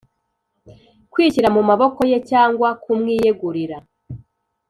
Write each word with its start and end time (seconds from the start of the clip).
“kwishyira 1.11 1.49
mu 1.55 1.61
maboko 1.69 1.99
ye” 2.11 2.19
cyangwa 2.31 2.67
“kumwiyegurira,” 2.83 3.77